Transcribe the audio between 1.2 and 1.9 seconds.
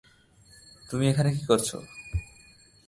কী করছো?